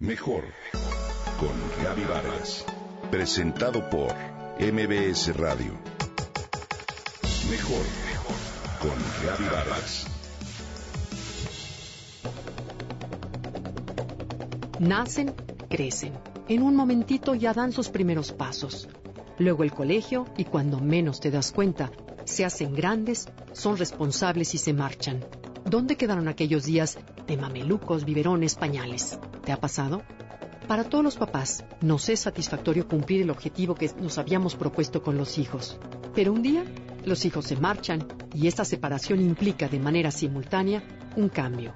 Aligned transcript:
Mejor 0.00 0.44
con 1.40 1.50
Gaby 1.82 2.04
Vargas. 2.04 2.64
Presentado 3.10 3.90
por 3.90 4.14
MBS 4.60 5.36
Radio. 5.36 5.72
Mejor 7.50 7.84
con 8.80 8.94
Gaby 9.26 9.44
Vargas. 9.52 10.06
Nacen, 14.78 15.34
crecen. 15.68 16.12
En 16.46 16.62
un 16.62 16.76
momentito 16.76 17.34
ya 17.34 17.52
dan 17.52 17.72
sus 17.72 17.88
primeros 17.88 18.30
pasos. 18.30 18.88
Luego 19.40 19.64
el 19.64 19.72
colegio 19.72 20.26
y 20.36 20.44
cuando 20.44 20.78
menos 20.78 21.18
te 21.18 21.32
das 21.32 21.50
cuenta, 21.50 21.90
se 22.24 22.44
hacen 22.44 22.72
grandes, 22.72 23.26
son 23.52 23.76
responsables 23.76 24.54
y 24.54 24.58
se 24.58 24.72
marchan. 24.72 25.24
¿Dónde 25.68 25.96
quedaron 25.96 26.28
aquellos 26.28 26.64
días 26.64 26.98
de 27.26 27.36
mamelucos, 27.36 28.06
biberones, 28.06 28.54
pañales? 28.54 29.18
¿Te 29.44 29.52
ha 29.52 29.60
pasado? 29.60 30.02
Para 30.66 30.84
todos 30.84 31.04
los 31.04 31.16
papás, 31.16 31.62
nos 31.82 32.08
es 32.08 32.20
satisfactorio 32.20 32.88
cumplir 32.88 33.20
el 33.20 33.28
objetivo 33.28 33.74
que 33.74 33.90
nos 34.00 34.16
habíamos 34.16 34.56
propuesto 34.56 35.02
con 35.02 35.18
los 35.18 35.36
hijos. 35.36 35.78
Pero 36.14 36.32
un 36.32 36.40
día, 36.40 36.64
los 37.04 37.26
hijos 37.26 37.44
se 37.44 37.56
marchan 37.56 38.06
y 38.34 38.46
esta 38.46 38.64
separación 38.64 39.20
implica 39.20 39.68
de 39.68 39.78
manera 39.78 40.10
simultánea 40.10 40.82
un 41.16 41.28
cambio, 41.28 41.74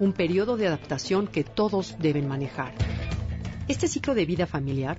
un 0.00 0.14
periodo 0.14 0.56
de 0.56 0.66
adaptación 0.66 1.26
que 1.26 1.44
todos 1.44 1.96
deben 1.98 2.26
manejar. 2.26 2.72
Este 3.68 3.88
ciclo 3.88 4.14
de 4.14 4.24
vida 4.24 4.46
familiar 4.46 4.96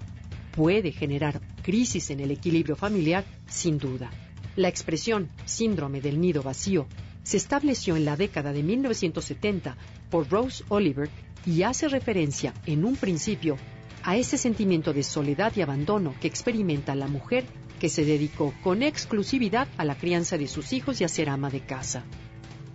puede 0.56 0.92
generar 0.92 1.42
crisis 1.64 2.12
en 2.12 2.20
el 2.20 2.30
equilibrio 2.30 2.76
familiar, 2.76 3.26
sin 3.48 3.80
duda. 3.80 4.12
La 4.56 4.68
expresión 4.68 5.30
síndrome 5.46 6.00
del 6.00 6.22
nido 6.22 6.44
vacío 6.44 6.86
se 7.26 7.38
estableció 7.38 7.96
en 7.96 8.06
la 8.06 8.16
década 8.16 8.54
de 8.54 8.62
1970 8.62 9.76
por 10.12 10.30
Rose 10.30 10.64
Oliver 10.70 11.10
y 11.46 11.64
hace 11.64 11.88
referencia 11.88 12.54
en 12.68 12.86
un 12.86 12.96
principio 12.96 13.58
a 14.04 14.16
ese 14.16 14.38
sentimiento 14.38 14.94
de 14.94 15.02
soledad 15.02 15.52
y 15.56 15.62
abandono 15.62 16.14
que 16.22 16.28
experimenta 16.28 16.94
la 16.94 17.08
mujer 17.08 17.44
que 17.80 17.90
se 17.90 18.06
dedicó 18.06 18.54
con 18.64 18.84
exclusividad 18.84 19.68
a 19.78 19.86
la 19.86 19.96
crianza 19.96 20.38
de 20.38 20.48
sus 20.48 20.72
hijos 20.72 21.02
y 21.02 21.04
a 21.04 21.08
ser 21.08 21.30
ama 21.30 21.50
de 21.50 21.62
casa. 21.62 22.04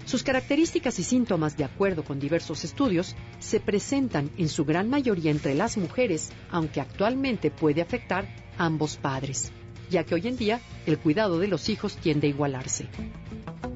Sus 0.05 0.25
características 0.25 0.99
y 0.99 1.05
síntomas, 1.05 1.57
de 1.57 1.63
acuerdo 1.63 2.03
con 2.03 2.19
diversos 2.19 2.65
estudios, 2.65 3.15
se 3.39 3.61
presentan 3.61 4.31
en 4.37 4.49
su 4.49 4.65
gran 4.65 4.91
mayoría 4.91 5.31
entre 5.31 5.55
las 5.55 5.77
mujeres, 5.77 6.33
aunque 6.51 6.81
actualmente 6.81 7.53
puede 7.53 7.83
afectar 7.83 8.27
a 8.59 8.67
ambos 8.67 8.97
padres, 8.97 9.53
ya 9.89 10.03
que 10.03 10.17
hoy 10.17 10.27
en 10.27 10.37
día 10.37 10.61
el 10.87 10.99
cuidado 10.99 11.39
de 11.39 11.47
los 11.47 11.69
hijos 11.69 11.97
tiende 11.97 12.27
a 12.27 12.31
igualarse. 12.31 12.89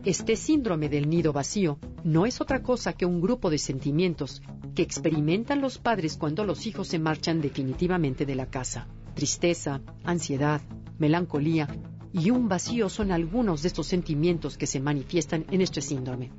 Este 0.05 0.37
síndrome 0.37 0.91
del 0.91 1.09
nido 1.09 1.33
vacío 1.33 1.79
no 2.05 2.27
es 2.27 2.43
otra 2.43 2.63
cosa 2.63 2.93
que 2.93 3.07
un 3.07 3.23
grupo 3.23 3.49
de 3.49 3.57
sentimientos 3.57 4.43
que 4.75 4.83
experimentan 4.83 5.63
los 5.63 5.79
padres 5.79 6.19
cuando 6.19 6.45
los 6.45 6.67
hijos 6.67 6.89
se 6.89 6.99
marchan 6.99 7.41
definitivamente 7.41 8.27
de 8.27 8.35
la 8.35 8.45
casa. 8.45 8.87
Tristeza, 9.15 9.81
ansiedad, 10.05 10.61
melancolía 10.99 11.69
y 12.13 12.29
un 12.29 12.51
vacío 12.51 12.91
son 12.91 13.13
algunos 13.13 13.63
de 13.63 13.69
estos 13.69 13.87
sentimientos 13.87 14.59
que 14.59 14.67
se 14.67 14.79
manifiestan 14.79 15.47
en 15.51 15.63
este 15.63 15.81
síndrome. 15.81 16.31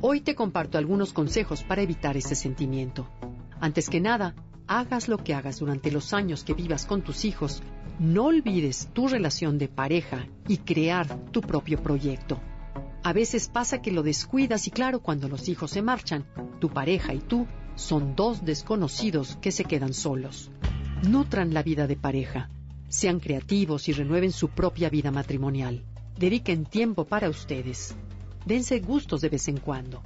Hoy 0.00 0.22
te 0.22 0.34
comparto 0.34 0.78
algunos 0.78 1.12
consejos 1.12 1.62
para 1.62 1.82
evitar 1.82 2.16
este 2.16 2.34
sentimiento. 2.34 3.06
Antes 3.60 3.90
que 3.90 4.00
nada, 4.00 4.34
hagas 4.66 5.08
lo 5.08 5.18
que 5.18 5.34
hagas 5.34 5.58
durante 5.58 5.92
los 5.92 6.14
años 6.14 6.42
que 6.42 6.54
vivas 6.54 6.86
con 6.86 7.02
tus 7.02 7.26
hijos, 7.26 7.62
no 7.98 8.24
olvides 8.24 8.88
tu 8.94 9.08
relación 9.08 9.58
de 9.58 9.68
pareja 9.68 10.26
y 10.48 10.56
crear 10.56 11.18
tu 11.32 11.42
propio 11.42 11.82
proyecto. 11.82 12.40
A 13.04 13.12
veces 13.12 13.48
pasa 13.48 13.82
que 13.82 13.92
lo 13.92 14.02
descuidas 14.02 14.66
y 14.66 14.70
claro, 14.70 15.00
cuando 15.00 15.28
los 15.28 15.50
hijos 15.50 15.72
se 15.72 15.82
marchan, 15.82 16.24
tu 16.58 16.70
pareja 16.70 17.12
y 17.12 17.18
tú 17.18 17.46
son 17.74 18.16
dos 18.16 18.46
desconocidos 18.46 19.36
que 19.42 19.52
se 19.52 19.64
quedan 19.64 19.92
solos. 19.92 20.50
Nutran 21.06 21.52
la 21.52 21.62
vida 21.62 21.86
de 21.86 21.96
pareja, 21.96 22.48
sean 22.88 23.20
creativos 23.20 23.90
y 23.90 23.92
renueven 23.92 24.32
su 24.32 24.48
propia 24.48 24.88
vida 24.88 25.10
matrimonial. 25.10 25.84
Dediquen 26.18 26.64
tiempo 26.64 27.04
para 27.04 27.28
ustedes. 27.28 27.94
Dense 28.46 28.80
gustos 28.80 29.20
de 29.20 29.28
vez 29.28 29.48
en 29.48 29.58
cuando. 29.58 30.02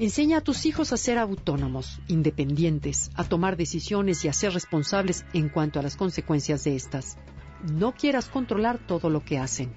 Enseña 0.00 0.38
a 0.38 0.40
tus 0.40 0.66
hijos 0.66 0.92
a 0.92 0.96
ser 0.96 1.18
autónomos, 1.18 2.00
independientes, 2.08 3.12
a 3.14 3.22
tomar 3.22 3.56
decisiones 3.56 4.24
y 4.24 4.28
a 4.28 4.32
ser 4.32 4.54
responsables 4.54 5.24
en 5.34 5.50
cuanto 5.50 5.78
a 5.78 5.84
las 5.84 5.96
consecuencias 5.96 6.64
de 6.64 6.74
estas. 6.74 7.16
No 7.62 7.94
quieras 7.94 8.28
controlar 8.28 8.84
todo 8.88 9.08
lo 9.08 9.24
que 9.24 9.38
hacen. 9.38 9.72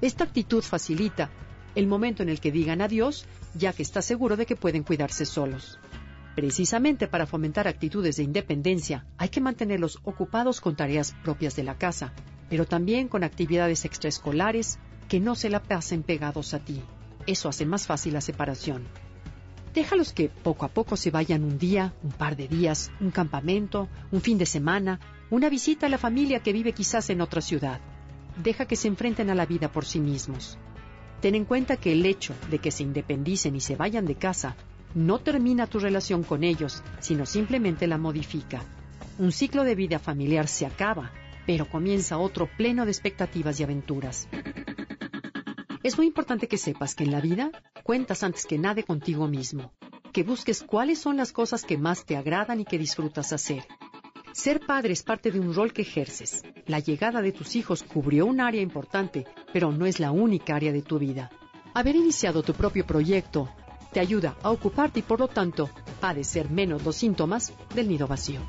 Esta 0.00 0.24
actitud 0.24 0.62
facilita 0.62 1.30
el 1.74 1.86
momento 1.86 2.22
en 2.22 2.28
el 2.28 2.40
que 2.40 2.52
digan 2.52 2.80
adiós, 2.80 3.26
ya 3.54 3.72
que 3.72 3.82
está 3.82 4.02
seguro 4.02 4.36
de 4.36 4.46
que 4.46 4.56
pueden 4.56 4.82
cuidarse 4.82 5.26
solos. 5.26 5.78
Precisamente 6.34 7.08
para 7.08 7.26
fomentar 7.26 7.68
actitudes 7.68 8.16
de 8.16 8.22
independencia, 8.22 9.04
hay 9.18 9.28
que 9.28 9.40
mantenerlos 9.40 9.98
ocupados 10.04 10.60
con 10.60 10.76
tareas 10.76 11.14
propias 11.22 11.56
de 11.56 11.64
la 11.64 11.76
casa, 11.76 12.12
pero 12.48 12.66
también 12.66 13.08
con 13.08 13.24
actividades 13.24 13.84
extraescolares 13.84 14.78
que 15.08 15.20
no 15.20 15.34
se 15.34 15.50
la 15.50 15.62
pasen 15.62 16.02
pegados 16.02 16.54
a 16.54 16.60
ti. 16.60 16.80
Eso 17.26 17.48
hace 17.48 17.66
más 17.66 17.86
fácil 17.86 18.14
la 18.14 18.20
separación. 18.20 18.84
Déjalos 19.74 20.12
que 20.12 20.28
poco 20.28 20.64
a 20.64 20.68
poco 20.68 20.96
se 20.96 21.10
vayan 21.10 21.44
un 21.44 21.58
día, 21.58 21.94
un 22.02 22.10
par 22.10 22.36
de 22.36 22.48
días, 22.48 22.90
un 23.00 23.10
campamento, 23.10 23.88
un 24.10 24.20
fin 24.20 24.38
de 24.38 24.46
semana, 24.46 24.98
una 25.30 25.48
visita 25.48 25.86
a 25.86 25.88
la 25.88 25.98
familia 25.98 26.40
que 26.40 26.52
vive 26.52 26.72
quizás 26.72 27.10
en 27.10 27.20
otra 27.20 27.40
ciudad. 27.40 27.80
Deja 28.42 28.66
que 28.66 28.76
se 28.76 28.88
enfrenten 28.88 29.30
a 29.30 29.34
la 29.34 29.46
vida 29.46 29.70
por 29.70 29.84
sí 29.84 30.00
mismos. 30.00 30.58
Ten 31.20 31.34
en 31.34 31.44
cuenta 31.44 31.76
que 31.76 31.92
el 31.92 32.06
hecho 32.06 32.34
de 32.50 32.58
que 32.58 32.70
se 32.70 32.82
independicen 32.82 33.54
y 33.54 33.60
se 33.60 33.76
vayan 33.76 34.06
de 34.06 34.14
casa 34.14 34.56
no 34.94 35.18
termina 35.18 35.66
tu 35.66 35.78
relación 35.78 36.22
con 36.22 36.42
ellos, 36.42 36.82
sino 37.00 37.26
simplemente 37.26 37.86
la 37.86 37.98
modifica. 37.98 38.64
Un 39.18 39.30
ciclo 39.30 39.64
de 39.64 39.74
vida 39.74 39.98
familiar 39.98 40.48
se 40.48 40.66
acaba, 40.66 41.12
pero 41.46 41.68
comienza 41.68 42.18
otro 42.18 42.48
pleno 42.56 42.84
de 42.84 42.90
expectativas 42.90 43.60
y 43.60 43.64
aventuras. 43.64 44.28
Es 45.82 45.96
muy 45.96 46.06
importante 46.06 46.48
que 46.48 46.58
sepas 46.58 46.94
que 46.94 47.04
en 47.04 47.10
la 47.10 47.20
vida 47.20 47.50
cuentas 47.82 48.22
antes 48.22 48.46
que 48.46 48.58
nada 48.58 48.82
contigo 48.82 49.28
mismo, 49.28 49.72
que 50.12 50.22
busques 50.22 50.62
cuáles 50.62 50.98
son 50.98 51.16
las 51.16 51.32
cosas 51.32 51.64
que 51.64 51.78
más 51.78 52.04
te 52.04 52.16
agradan 52.16 52.60
y 52.60 52.64
que 52.64 52.78
disfrutas 52.78 53.32
hacer, 53.32 53.64
ser 54.32 54.60
padre 54.60 54.92
es 54.92 55.02
parte 55.02 55.30
de 55.30 55.40
un 55.40 55.54
rol 55.54 55.72
que 55.72 55.82
ejerces. 55.82 56.44
La 56.66 56.78
llegada 56.78 57.20
de 57.22 57.32
tus 57.32 57.56
hijos 57.56 57.82
cubrió 57.82 58.26
un 58.26 58.40
área 58.40 58.60
importante, 58.60 59.26
pero 59.52 59.72
no 59.72 59.86
es 59.86 60.00
la 60.00 60.12
única 60.12 60.54
área 60.54 60.72
de 60.72 60.82
tu 60.82 60.98
vida. 60.98 61.30
Haber 61.74 61.96
iniciado 61.96 62.42
tu 62.42 62.54
propio 62.54 62.86
proyecto 62.86 63.48
te 63.92 64.00
ayuda 64.00 64.36
a 64.42 64.50
ocuparte 64.50 65.00
y 65.00 65.02
por 65.02 65.20
lo 65.20 65.28
tanto 65.28 65.68
padecer 66.00 66.50
menos 66.50 66.84
los 66.84 66.96
síntomas 66.96 67.52
del 67.74 67.88
nido 67.88 68.06
vacío. 68.06 68.40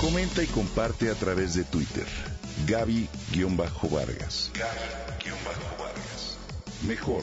Comenta 0.00 0.42
y 0.42 0.46
comparte 0.46 1.10
a 1.10 1.14
través 1.14 1.54
de 1.54 1.64
Twitter. 1.64 2.06
Gaby-Vargas. 2.66 4.50
Gaby-Vargas. 4.54 6.36
Mejor 6.86 7.22